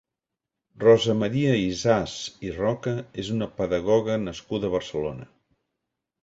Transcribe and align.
Rosa 0.83 1.13
Maria 1.17 1.51
Ysàs 1.65 2.15
i 2.47 2.53
Roca 2.55 2.95
és 3.25 3.29
una 3.37 3.49
pedagoga 3.61 4.17
nascuda 4.25 4.69
a 4.71 4.75
Barcelona. 4.79 5.31